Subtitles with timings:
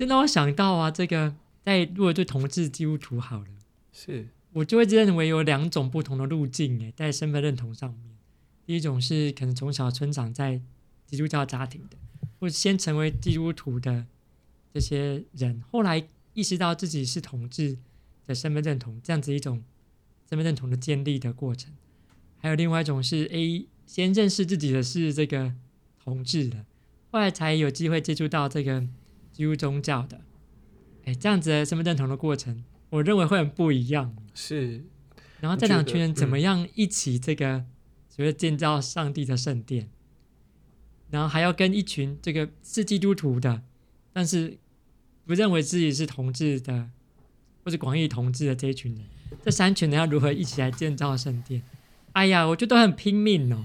[0.00, 3.46] 这让我想到啊，这个在如果对同志基督徒好了，
[3.92, 8.16] 是我就会认为有两种不同的路径诶，在身份认同上面，
[8.64, 10.58] 第一种是可能从小成长在
[11.04, 11.98] 基督教家庭的，
[12.38, 14.06] 或先成为基督徒的
[14.72, 17.76] 这些人，后来意识到自己是同志
[18.26, 19.62] 的身份认同，这样子一种
[20.26, 21.74] 身份认同的建立的过程。
[22.38, 25.52] 还有另外一种是 A 先认识自己的是这个
[26.02, 26.64] 同志的，
[27.10, 28.88] 后来才有机会接触到这个
[29.32, 30.20] 基督宗教的，
[31.04, 34.16] 哎，这样子的身份认同的过程，我认为会很不一样。
[34.34, 34.84] 是，
[35.40, 37.64] 然后这两群人怎么样一起这个
[38.08, 39.90] 所谓建造上帝的圣殿，嗯、
[41.10, 43.62] 然后还要跟一群这个是基督徒的，
[44.12, 44.58] 但是
[45.24, 46.90] 不认为自己是同志的，
[47.64, 49.04] 或者广义同志的这一群人，
[49.42, 51.62] 这三群人要如何一起来建造圣殿？
[52.12, 53.64] 哎呀，我觉得都很拼命哦。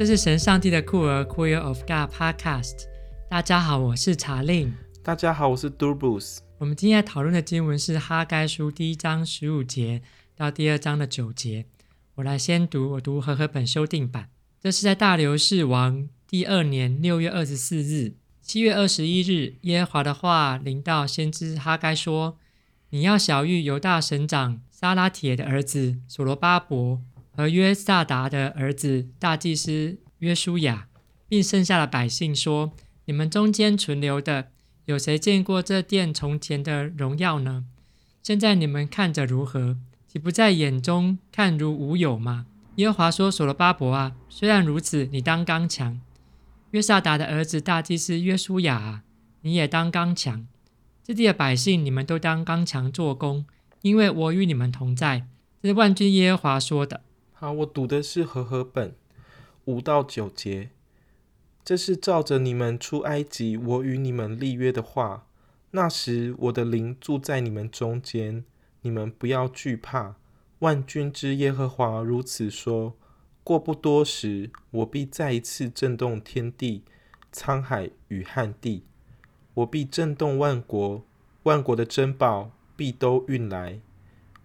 [0.00, 2.86] 这是神上帝的酷儿 Queer of God Podcast。
[3.28, 4.74] 大家好，我是查令。
[5.02, 6.38] 大家好，我是 Durbus。
[6.56, 10.00] 我们今天讨论的经文是哈该书第一章十五节
[10.34, 11.66] 到第二章的九节。
[12.14, 14.30] 我来先读，我读和合本修订版。
[14.58, 16.08] 这是在大流士王。
[16.26, 22.38] 第二年六月二十四日，七月二十一日，耶和华的话临到先知哈该说
[22.88, 27.02] ：“你要小谕犹大省长沙拉铁的儿子所罗巴伯
[27.34, 30.88] 和约萨达的儿子大祭司约书亚，
[31.28, 32.72] 并剩下的百姓说：
[33.06, 34.48] 你们中间存留的，
[34.84, 37.64] 有谁见过这殿从前的荣耀呢？
[38.22, 39.76] 现在你们看着如何？
[40.06, 42.46] 岂不在眼中看如无有吗？
[42.76, 46.00] 耶和华说：所罗巴伯啊，虽然如此，你当刚强。”
[46.72, 49.02] 约萨达的儿子大祭司约书亚啊，
[49.42, 50.46] 你也当刚强。
[51.02, 53.44] 这地的百姓，你们都当刚强做工，
[53.82, 55.26] 因为我与你们同在。
[55.62, 57.02] 这是万军耶和华说的。
[57.42, 58.94] 好，我读的是和合本
[59.64, 60.68] 五到九节。
[61.64, 65.26] 这是照着你们出埃及，我与你们立约的话。
[65.70, 68.44] 那时我的灵住在你们中间，
[68.82, 70.16] 你们不要惧怕。
[70.58, 72.94] 万军之耶和华如此说。
[73.42, 76.82] 过不多时，我必再一次震动天地、
[77.32, 78.84] 沧海与旱地。
[79.54, 81.06] 我必震动万国，
[81.44, 83.80] 万国的珍宝必都运来。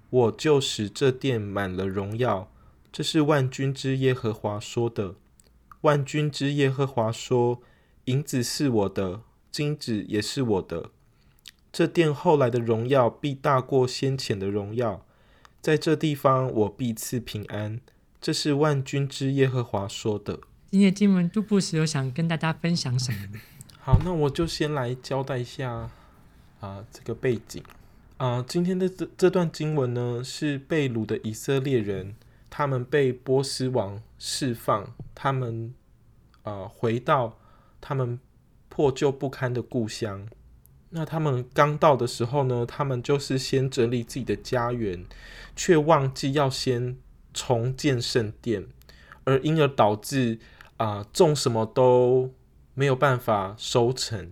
[0.10, 2.50] 我就使这殿满了荣耀。
[2.96, 5.16] 这是万军之耶和华说的。
[5.82, 7.62] 万军之耶和华说：
[8.06, 9.20] 银子是我的，
[9.52, 10.92] 金子也是我的。
[11.74, 15.06] 这殿后来的荣耀必大过先前的荣耀。
[15.62, 17.82] 在这地方，我必赐平安。
[18.22, 20.40] 这是万军之耶和华说的。
[20.72, 23.38] 今天经文杜布斯有想跟大家分享什么？
[23.78, 25.90] 好，那我就先来交代一下啊、
[26.62, 27.62] 呃，这个背景
[28.16, 28.46] 啊、呃。
[28.48, 32.16] 今天的这这段经文呢，是被掳的以色列人，
[32.58, 35.74] 他们被波斯王释放，他们
[36.44, 37.38] 呃回到
[37.82, 38.18] 他们
[38.70, 40.26] 破旧不堪的故乡。
[40.92, 45.06] 那他们刚到的时候呢，他们就是先整理自己的家园，
[45.54, 46.98] 却忘记要先。
[47.38, 48.66] 重建圣殿，
[49.26, 50.40] 而因而导致
[50.78, 52.34] 啊、种什么都
[52.74, 54.32] 没有办法收成，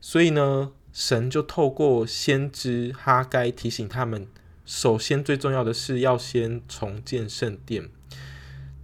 [0.00, 4.26] 所以呢，神就透过先知哈该提醒他们，
[4.64, 7.88] 首先最重要的是要先重建圣殿。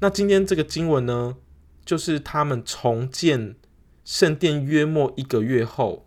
[0.00, 1.36] 那今天这个经文呢，
[1.84, 3.56] 就是他们重建
[4.04, 6.06] 圣殿约莫一个月后，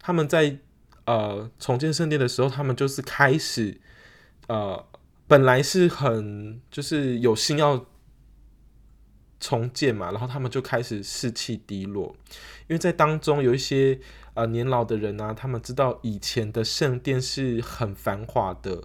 [0.00, 0.58] 他们在
[1.04, 3.80] 呃重建圣殿的时候，他们就是开始
[4.48, 4.86] 呃。
[5.28, 7.84] 本来是很就是有心要
[9.38, 12.14] 重建嘛，然后他们就开始士气低落，
[12.68, 13.98] 因为在当中有一些
[14.34, 18.84] 呃年老的人啊，他们知道以前的圣殿是很繁华的，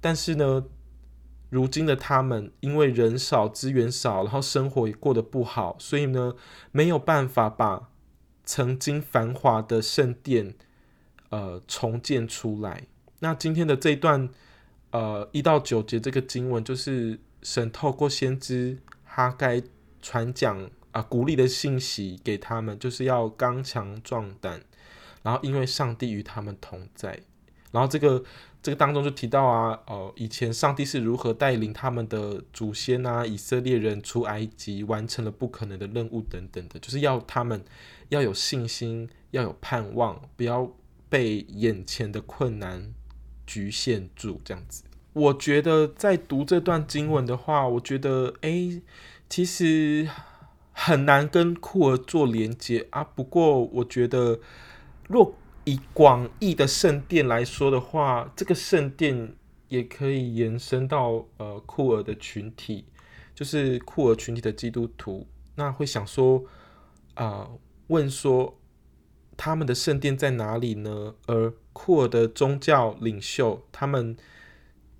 [0.00, 0.64] 但是呢，
[1.48, 6.34] 如今的他们因为人少资源少，然后生活也过得不好，所以呢
[6.72, 7.90] 没有办法把
[8.44, 10.54] 曾经繁华的圣殿
[11.28, 12.84] 呃重建出来。
[13.20, 14.28] 那今天的这一段。
[14.92, 19.62] 呃，一到九节这个经文就是神透过先知哈该
[20.02, 24.62] 传讲啊，鼓励的信息给他们，就是要刚强壮胆，
[25.22, 27.20] 然后因为上帝与他们同在。
[27.70, 28.22] 然后这个
[28.62, 37.64] 这个当中就提到啊，哦、以前上帝是如何带领他们的祖先啊，以色列人出埃及，完成了不可能的任务等等的，就是要他们
[38.08, 40.72] 要有信心，要有盼望，不要
[41.08, 42.92] 被眼前的困难。
[43.46, 48.80] 局限住这样子，我觉得在读这段经文的话，我觉得哎、
[49.30, 50.08] 其实
[50.72, 53.04] 很难跟酷儿做连接啊。
[53.04, 54.40] 不过我觉得，
[55.08, 55.34] 若
[55.64, 59.36] 以广义的圣殿来说的话，这个圣殿
[59.68, 62.84] 也可以延伸到呃库尔的群体，
[63.32, 66.44] 就是库尔群体的基督徒，那会想说
[67.14, 68.58] 啊、呃，问说
[69.36, 71.14] 他们的圣殿在哪里呢？
[71.26, 74.16] 而库尔的宗教领袖他们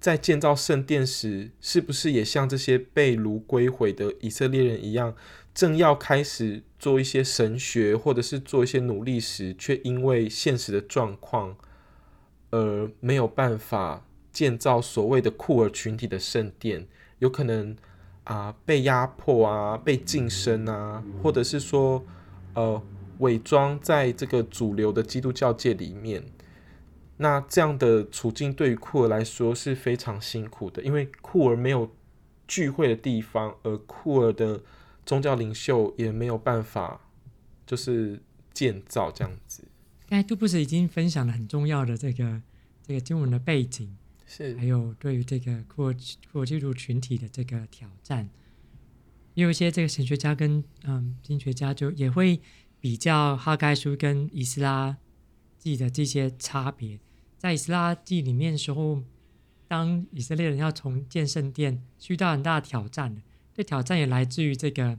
[0.00, 5.14] 在建造圣殿时，是不是也像这些被掳归回的以色列人一样，
[5.54, 11.54] 正要开始做一些神学或者是做一些努力时，却因为现实的状况
[12.50, 14.06] 而没有办法？
[14.32, 16.86] 建造所谓的库尔群体的圣殿，
[17.18, 17.72] 有可能
[18.22, 22.06] 啊、呃、被压迫啊，被晋升啊，或者是说
[22.54, 22.80] 呃
[23.18, 26.22] 伪装在这个主流的基督教界里面。
[27.22, 31.94] 那这样的处境对于库尔来说是非常辛苦的，因为库尔没有
[32.48, 34.62] 聚会的地方，而库尔的
[35.04, 36.98] 宗教领袖也没有办法
[37.66, 38.22] 就是
[38.54, 39.62] 建造这样子。
[40.08, 42.40] 刚才杜布斯已经分享了很重要的这个
[42.86, 43.94] 这个经文的背景。
[44.26, 45.94] 是，还有对于这个库尔
[46.32, 48.30] 库尔基督群体的这个挑战，
[49.34, 52.40] 也有一些这个神学家跟嗯经学家就也会
[52.80, 54.96] 比较哈盖书跟以斯拉
[55.58, 56.98] 记的这些差别。
[57.40, 59.02] 在以斯拉记里面的时候，
[59.66, 63.20] 当以色列人要重建圣殿，遇到很大的挑战。
[63.52, 64.96] 这挑战也来自于这个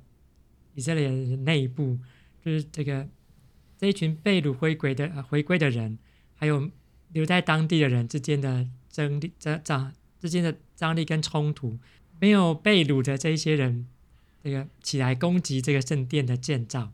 [0.74, 1.98] 以色列人内部，
[2.44, 3.08] 就是这个
[3.78, 5.98] 这一群被掳回归的、回归的人，
[6.36, 6.70] 还有
[7.14, 8.68] 留在当地的人之间的。
[8.92, 11.80] 争力、这张之间的张力跟冲突，
[12.20, 13.88] 没有被掳的这一些人，
[14.44, 16.92] 这个起来攻击这个圣殿的建造，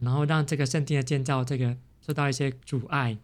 [0.00, 3.16] 然后让这个圣殿的建造这个受到一些阻碍。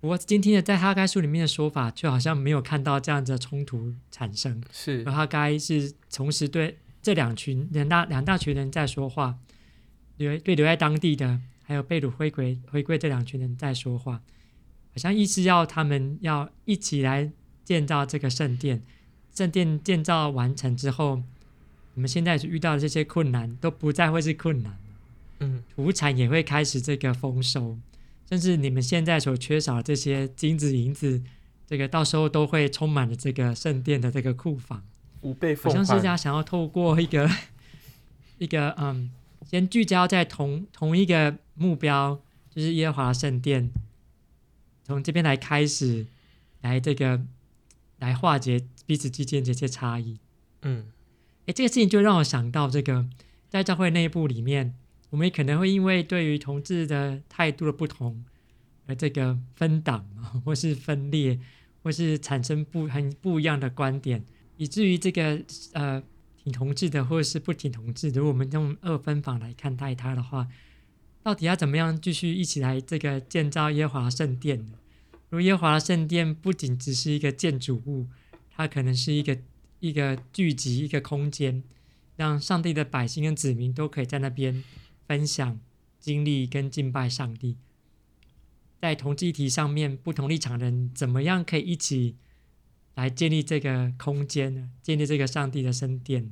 [0.00, 4.62] 不过今天的在哈该书里面的说法，却好像没有看到这样子的冲突产生。
[4.70, 9.38] 是，而哈该是同时对这两群两大两大群人在说话，
[10.16, 14.22] 留对留在当地的，还有被掳回归回归这两群人在说话。
[14.92, 17.30] 好像意思要他们要一起来
[17.64, 18.82] 建造这个圣殿，
[19.34, 21.22] 圣殿建造完成之后，
[21.94, 24.78] 我们现在所遇到的这些困难都不再会是困难，
[25.40, 27.78] 嗯，土产也会开始这个丰收，
[28.28, 31.22] 甚至你们现在所缺少的这些金子银子，
[31.66, 34.82] 这个到时候都会充满了这个圣殿的这个库房。
[35.62, 37.28] 好像是家想要透过一个
[38.38, 39.10] 一个嗯，
[39.44, 42.20] 先聚焦在同同一个目标，
[42.50, 43.70] 就是耶和华圣殿。
[44.84, 46.06] 从这边来开始，
[46.60, 47.22] 来这个
[47.98, 50.18] 来化解彼此之间这些差异。
[50.62, 50.86] 嗯，
[51.46, 53.06] 诶，这个事情就让我想到，这个
[53.48, 54.74] 在教会内部里面，
[55.16, 58.22] 我们也可能会因为对于同志的态度的不同，
[58.84, 60.06] 而这个分党，
[60.44, 61.40] 或是分裂，
[61.82, 64.22] 或是产生不很不一样的观点，
[64.58, 65.40] 以至于这个
[65.72, 66.02] 呃
[66.44, 70.46] 挺同志的，或是不挺同志的，如果我们用二分法来看待它的话。
[71.22, 74.74] 到底要怎么样继续一起来这个建造耶和华圣殿呢？
[75.30, 78.06] 如耶和华圣殿不仅只是一个建筑物，
[78.50, 79.36] 它可能是一个
[79.80, 81.64] 一个聚集一个空间，
[82.14, 84.62] 让上帝的百姓跟子民都可以在那边
[85.06, 85.58] 分享
[85.98, 87.56] 经历跟敬拜上帝。
[88.80, 92.16] 在同志议题上面，不同立场的人怎么样可以一起
[92.94, 94.70] 来建立这个空间呢？
[94.82, 96.30] 建立这个上帝的圣殿，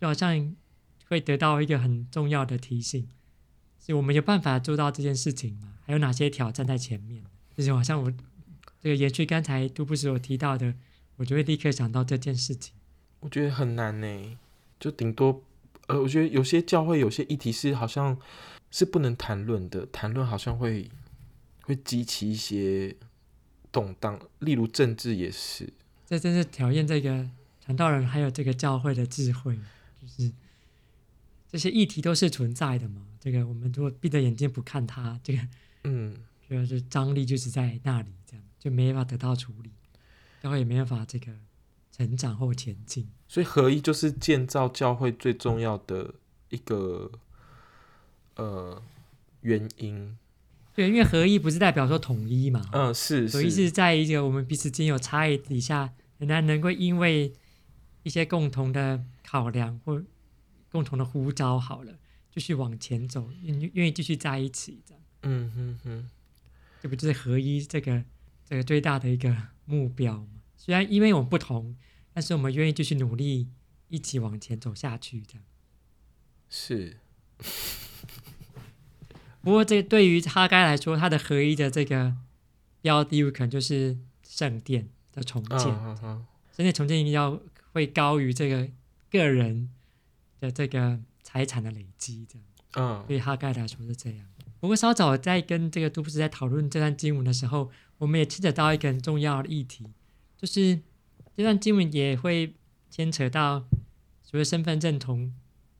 [0.00, 0.54] 就好像
[1.08, 3.08] 会得到一个很重要的提醒。
[3.84, 5.74] 是我们有办法做到这件事情吗？
[5.84, 7.24] 还有哪些挑战在前面？
[7.56, 8.12] 就是好像我
[8.80, 10.74] 这个延续刚才杜布斯所提到的，
[11.16, 12.72] 我就会立刻想到这件事情。
[13.20, 14.38] 我觉得很难呢，
[14.80, 15.42] 就顶多
[15.88, 18.16] 呃，我觉得有些教会有些议题是好像
[18.70, 20.88] 是不能谈论的，谈论好像会
[21.62, 22.96] 会激起一些
[23.70, 25.72] 动荡，例如政治也是。
[26.06, 27.28] 这真是考验这个
[27.60, 29.58] 传道人还有这个教会的智慧，
[30.00, 30.32] 就是
[31.50, 33.06] 这些议题都是存在的嘛。
[33.18, 35.42] 这个我们如果闭着眼睛不看它，这个
[35.84, 36.16] 嗯，
[36.48, 39.70] 就是张力就是在那里，这样就没办法得到处理，
[40.42, 41.32] 教会也没办法这个
[41.92, 43.08] 成长或前进。
[43.28, 46.14] 所以合一就是建造教会最重要的
[46.48, 47.12] 一个
[48.36, 48.82] 呃
[49.42, 50.18] 原因。
[50.74, 52.68] 对，因为合一不是代表说统一嘛。
[52.72, 53.28] 嗯，是。
[53.28, 57.32] 合一是在一个我们彼此间有差异底下，仍然能够因为
[58.02, 60.02] 一些共同的考量或
[60.70, 61.92] 共同的呼召好了。
[62.34, 65.02] 继续往前走，愿愿意继续在一起，这样。
[65.24, 66.08] 嗯哼哼，
[66.80, 68.02] 这不就是合一这个
[68.48, 70.41] 这个最大的一个目标吗？
[70.64, 71.74] 虽然因为我们不同，
[72.12, 73.48] 但是我们愿意继续努力，
[73.88, 75.42] 一起往前走下去，这样。
[76.48, 76.98] 是。
[79.42, 82.14] 不过，这对于哈该来说，他的合一的这个
[82.80, 85.58] 标的物可能就是圣殿的重建。
[85.58, 86.24] 圣
[86.58, 87.40] 殿重建一定要
[87.72, 88.68] 会高于这个
[89.10, 89.68] 个人
[90.38, 91.00] 的这个。
[91.24, 94.26] 财产的累积，这样，嗯，对哈该来说是这样。
[94.60, 99.86] 不过稍早在跟这个杜布斯在讨论这段经文的时候，我们也牵扯到一个很重要的议题，
[100.42, 100.80] 就是
[101.36, 102.52] 这段经文也会
[102.90, 103.60] 牵扯到
[104.22, 105.32] 所谓身份认同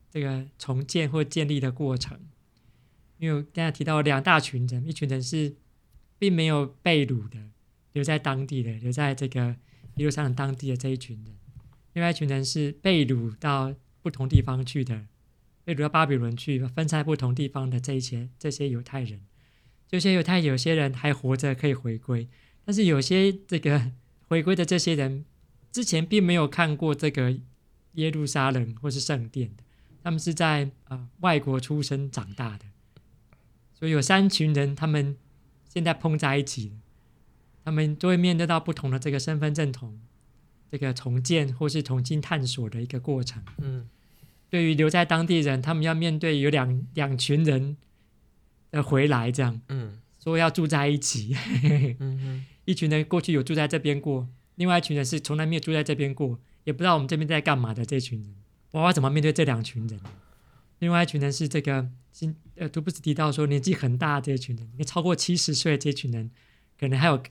[0.08, 2.20] 这个重建或建立的过程。
[3.18, 5.56] 因为刚才提到两大群人，一群人是
[6.16, 7.40] 并没有被掳的，
[7.92, 9.56] 留在当地的，留在这个
[9.96, 11.34] 耶路撒冷当地的这一群人；
[11.94, 15.06] 另外一群人是被掳到不同地方去的，
[15.64, 19.22] 被掳到巴比伦去，分散不同地方的这一些这些犹太人。
[19.88, 22.28] 这些犹太有些人还活着，可以回归，
[22.64, 23.90] 但是有些这个
[24.32, 25.26] 回归的这些人
[25.70, 27.36] 之前并没有看过这个
[27.92, 29.62] 耶路撒冷或是圣殿的，
[30.02, 32.64] 他们是在啊、呃、外国出生长大的。
[33.74, 35.18] 所以有三群人，他们
[35.68, 36.72] 现在碰在一起，
[37.62, 40.00] 他们都会面对到不同的这个身份认同、
[40.70, 43.44] 这个重建或是重新探索的一个过程。
[43.58, 43.86] 嗯，
[44.48, 47.76] 对于留在当地人，他们要面对有两两群人
[48.70, 51.36] 的回来，这样，嗯，说要住在一起。
[52.00, 58.34] 嗯哼，一群人过去有住在这边过，另外一群人是从来没有住在这边过，也不知道我们这边在干嘛的这群人，
[58.72, 60.00] 我要怎么面对这两群人？
[60.78, 66.30] 另外一群人是这个，新呃，都不是提到说年纪很大的这群人，你超过七十岁的这群人，
[66.78, 67.22] 可能还有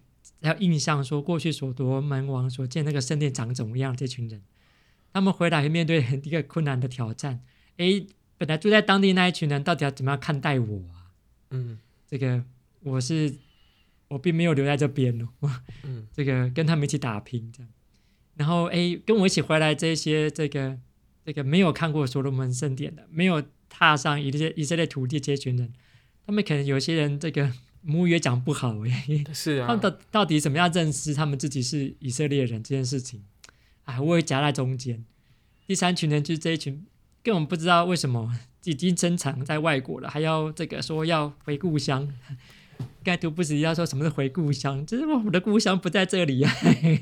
[0.42, 3.96] 还有印象说过去所罗门王所建那个圣殿长怎么样？
[3.96, 4.42] 这群人，
[5.14, 7.42] 他们回来会面对很一个困难的挑战。
[7.78, 8.08] 诶，
[8.38, 11.12] 本来住在当地那一群人，到底要怎么样看待我啊？
[11.50, 12.44] 嗯，这个
[12.84, 13.36] 我是
[14.12, 15.28] 我并没有留在这边哦，
[15.84, 17.72] 嗯，这个跟他们一起打拼这样，
[18.36, 20.78] 然后诶，跟我一起回来这些这个。
[21.24, 25.72] 这个没有看过所罗门圣殿的，没有踏上以色以色列土地这群人，
[26.26, 27.54] 他们可能有些人这个
[27.84, 33.24] 母语也讲不好诶， 是啊，他们到到底怎么样认识他们自己是以色列人这件事情，
[33.84, 35.06] 哎，我也夹在中间。
[35.68, 36.84] 第三群人就是这一群，
[37.22, 42.12] 根本不知道为什么已经珍藏在外国了，还要这个说要回故乡。
[43.04, 46.54] 该读不止要说什么是回故乡，就是我们的故乡不在这里啊，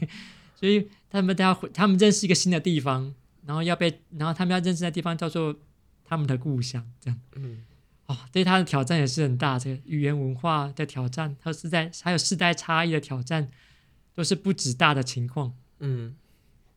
[0.55, 3.13] 所以他们都要回，他们认识一个新的地方。
[3.45, 5.57] 然后要被，然后他们要认识的地方叫做
[6.05, 7.63] 他们的故乡，这样，嗯，
[8.05, 13.49] 哦，对他的挑战也是很大，这个语言文化的挑战，还有世代，还有世代差异的挑战，
[14.13, 16.15] 都是不止大的情况，嗯，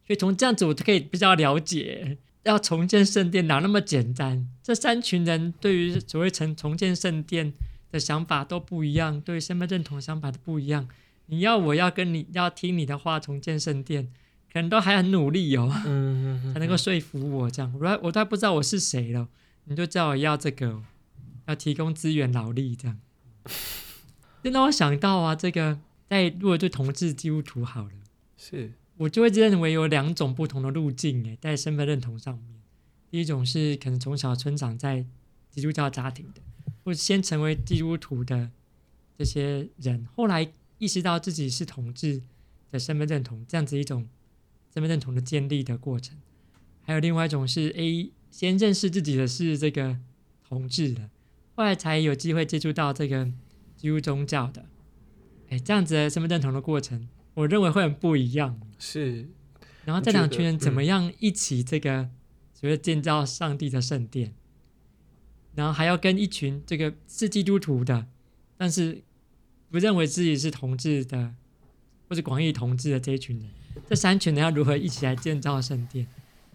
[0.06, 4.48] 所以从这样子我就可以比较了解，要重建圣殿哪那么简单？
[4.62, 7.52] 这三群人对于所谓重重建圣殿
[7.92, 10.88] 的想法都不一样，对身份认同想法都不一样。
[11.26, 14.12] 你要我要跟你要听你的话重建圣殿。
[14.52, 17.74] 可能都还很努力哦，嗯嗯嗯， 才能够说服我这样。
[17.80, 19.26] 我我都还不知道我是谁了，
[19.64, 20.82] 你就叫我要这个，
[21.46, 22.98] 要提供资源劳力这样。
[24.44, 25.78] 就让我想到啊，这个
[26.10, 27.92] 在如果对同志基督徒好了，
[28.36, 32.60] 是我就会认为有两种不同的路径诶，在身份认同上面。
[33.10, 35.06] 第一种是可能从小成长在
[35.50, 36.42] 基督教家庭的，
[36.84, 38.50] 或先成为基督徒的
[39.18, 42.22] 这些人，后来意识到自己是同志
[42.70, 44.08] 的身份认同，这样子一种。
[44.74, 46.16] 身份认同的建立的过程，
[46.80, 49.98] 还有另外一种是 A 先认识自己的是这个
[50.48, 51.10] 同志的，
[51.54, 53.30] 后来才有机会接触到这个
[53.76, 54.64] 基督宗教的，
[55.50, 58.58] 哎，这样子的身份认同的过程，我认为会很不一样。
[58.78, 59.28] 是，
[59.84, 62.08] 然后这两群人怎么样一起这个
[62.54, 64.32] 所谓建造上帝的圣殿，
[65.54, 68.06] 然后还要跟一群这个是基督徒的，
[68.56, 69.02] 但是
[69.70, 71.34] 不认为自己是同志的，
[72.08, 73.48] 或是广义同志的这一群人。
[73.88, 76.06] 这三群人要如何一起来建造圣殿？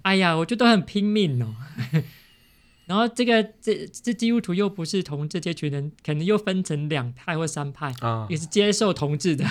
[0.03, 1.55] 哎呀，我觉得都很拼命哦。
[2.85, 9.45] 然后这个这这基督徒又不是同志，这群人可能又分成两派或三派啊，也是接受同志的，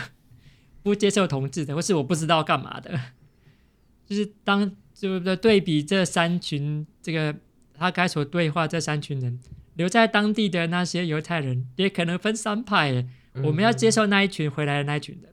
[0.83, 2.99] 不接受同志的，或是我不知道干嘛的。
[4.07, 7.35] 就是当就是对比这三群，这个
[7.79, 9.39] 他该所对话这三群人，
[9.75, 13.07] 留在当地的那些犹太人也可能分三派。
[13.43, 15.33] 我们要接受那一群回来的那一群人。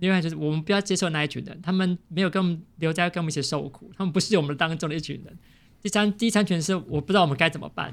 [0.00, 5.38] 另外就是，我们不要接受那一群人，他们没有跟我们留在跟我们一起受苦，他们不是我们当中的一群人。
[5.82, 7.92] 第三， 第三群是我不知道我们该怎么办，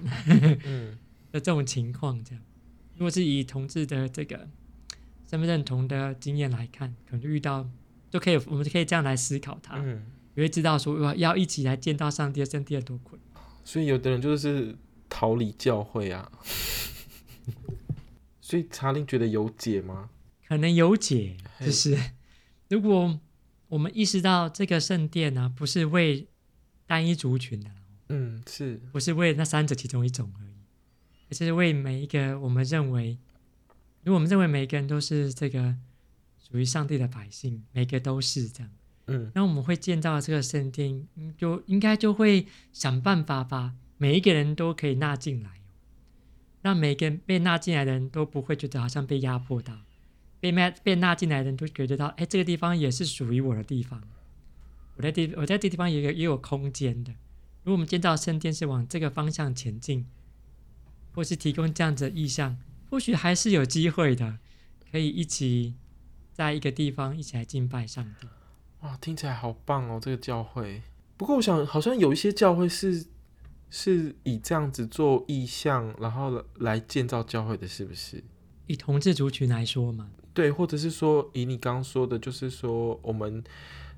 [0.65, 0.97] 嗯，
[1.31, 2.43] 的这种情况这样。
[2.95, 4.47] 如果是以同志的这个
[5.27, 7.67] 身份认同的经验来看，可能就遇到
[8.11, 13.34] 就可以，我们就可以这样来思考它，嗯，也会知道说要一起来见到上帝的圣殿多困难。
[13.65, 14.77] 所以有的人就是
[15.09, 16.31] 逃离教会啊，
[18.39, 20.09] 所以查令觉得有解吗？
[20.47, 21.97] 可能有解，就是
[22.69, 23.19] 如果
[23.67, 26.27] 我们意识到这个圣殿呢、啊，不是为
[26.85, 27.71] 单一族群的，
[28.09, 28.79] 嗯，是。
[28.93, 30.53] 不是为那三者其中一种而已，
[31.29, 33.17] 而是为每一个我们认为，
[34.03, 35.75] 如果我们认为每一个人都是这个
[36.37, 38.71] 属于上帝的百姓，每个都是这样，
[39.07, 41.07] 嗯，那我们会建造这个圣殿，
[41.37, 45.61] 就应该就会想办法把每一个人都可以纳进来，
[46.61, 49.81] 让每个被纳进来的人都不会觉得好像被压迫到。
[50.39, 54.01] 被纳被纳进来的人都觉得到，哎，这个地方也是属于我的地方，
[54.95, 57.11] 我在地我在这地方也有也有空间的。
[57.63, 60.05] 如果我们建造圣殿是往这个方向前进，
[61.13, 62.57] 或是提供这样子的意向，
[62.89, 64.37] 或许还是有机会的，
[64.91, 65.73] 可以一起
[66.33, 68.27] 在一个地方一起来敬拜上帝。
[68.85, 69.99] 哇，听起来好棒哦！
[69.99, 70.83] 这个教会。
[71.17, 73.03] 不过我想，好像有一些教会是
[73.71, 78.23] 是以这样子做意向，然后来建造教会的，是不是？
[78.67, 80.11] 以同志族群来说嘛。
[80.35, 83.43] 对，或者是说，以你刚刚说的，就是说，我们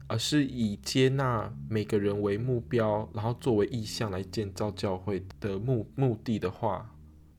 [0.07, 6.95] 呃是以接纳每个人为目标，然后作为意向来建造教会的目目的的话，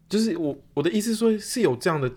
[0.07, 2.13] 就是我我的意思说，是有这样的，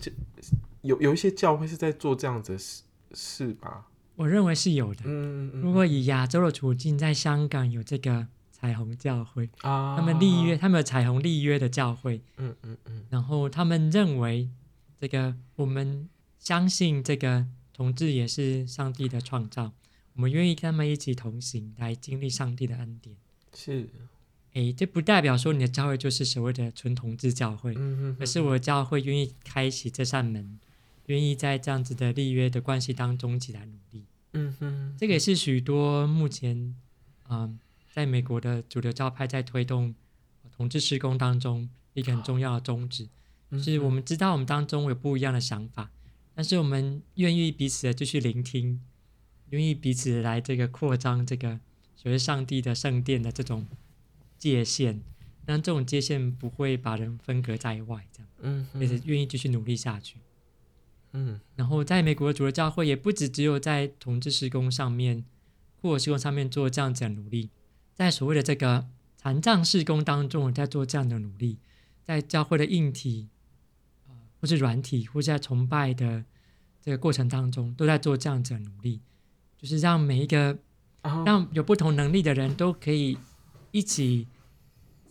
[0.81, 2.83] 有有一些教会是在做这样子的事，
[3.13, 3.87] 是吧？
[4.21, 5.01] 我认为是有的。
[5.05, 5.61] 嗯嗯。
[5.61, 12.21] 如果以亚洲的处境，在香港有这个彩虹教会啊，他们立约，他们有彩虹立约的教会。
[12.37, 13.05] 嗯嗯嗯。
[13.09, 14.49] 然后他们认为，
[14.99, 16.07] 这个我们。
[16.41, 19.73] 相信这个同志也是上帝的创造，
[20.15, 23.15] 我们愿意跟他们一起同行，来经历上帝的恩典。
[23.53, 23.87] 是，
[24.53, 30.59] 诶，这不代表说你的教会就是所谓的纯同志教会，嗯，而是我的教会愿意开启这扇门，
[31.05, 34.05] 愿意在这样子的立约的关系当中一起来努力。
[34.33, 36.75] 嗯哼，这个也是许多目前，
[37.29, 37.59] 嗯，
[37.91, 39.93] 在美国的主流教派在推动
[40.55, 43.09] 同志施工当中一个很重要的宗旨，
[43.51, 45.91] 就是我们知道我们当中有不一样的想法。
[46.33, 48.81] 但是我们愿意彼此的继续聆听，
[49.49, 51.59] 愿意彼此来这个扩张这个
[51.95, 53.67] 所谓上帝的圣殿的这种
[54.37, 55.01] 界限，
[55.45, 60.15] 让这种界限不会把人分隔在外，这样，嗯，也是愿意继续努力下去，
[61.13, 61.39] 嗯。
[61.55, 65.25] 然后在美国的主流教会也不止只有在同志施工上面，
[65.81, 67.49] 或者事工上面做这样子的努力，
[67.93, 68.87] 在所谓的这个
[69.17, 71.59] 残障施工当中也在做这样的努力，
[72.05, 73.29] 在教会的硬体。
[74.39, 76.25] 或是软体，或是在崇拜的
[76.81, 78.99] 这个过程当中，都在做这样子的努力，
[79.55, 80.57] 就是让每一个
[81.03, 83.15] 让有不同能力的人都可以
[83.69, 84.27] 一起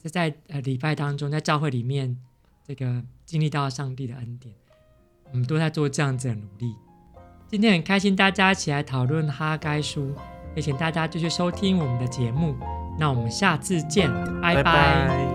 [0.02, 2.20] 在呃礼拜当中，在教会里面
[2.66, 4.52] 这个经历到上帝的恩典。
[5.32, 6.74] 我们都在做这样子的努力。
[7.48, 10.14] 今天很开心，大家一起来讨论哈该书，
[10.54, 12.54] 也请大家继续收听我们的节目。
[12.98, 14.62] 那我们下次见，拜拜。
[14.62, 15.29] 拜拜。